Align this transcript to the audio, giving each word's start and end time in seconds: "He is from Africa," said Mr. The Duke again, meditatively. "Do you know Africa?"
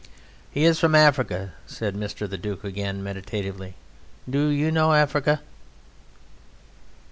"He 0.49 0.65
is 0.65 0.79
from 0.79 0.95
Africa," 0.95 1.51
said 1.67 1.93
Mr. 1.93 2.27
The 2.27 2.35
Duke 2.35 2.63
again, 2.63 3.03
meditatively. 3.03 3.75
"Do 4.27 4.47
you 4.47 4.71
know 4.71 4.93
Africa?" 4.93 5.41